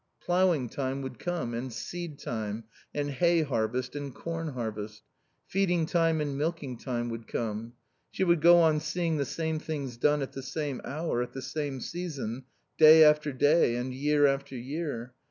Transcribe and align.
Ploughing 0.19 0.67
time 0.67 1.03
would 1.03 1.19
come 1.19 1.53
and 1.53 1.71
seed 1.71 2.17
time, 2.17 2.63
and 2.91 3.07
hay 3.11 3.43
harvest 3.43 3.95
and 3.95 4.15
corn 4.15 4.47
harvest. 4.47 5.03
Feeding 5.45 5.85
time 5.85 6.19
and 6.19 6.35
milking 6.35 6.75
time 6.79 7.07
would 7.09 7.27
come. 7.27 7.73
She 8.09 8.23
would 8.23 8.41
go 8.41 8.57
on 8.61 8.79
seeing 8.79 9.17
the 9.17 9.25
same 9.25 9.59
things 9.59 9.97
done 9.97 10.23
at 10.23 10.31
the 10.31 10.41
same 10.41 10.81
hour, 10.83 11.21
at 11.21 11.33
the 11.33 11.41
same 11.43 11.79
season, 11.81 12.45
day 12.79 13.03
after 13.03 13.31
day 13.31 13.75
and 13.75 13.93
year 13.93 14.25
after 14.25 14.57
year. 14.57 15.13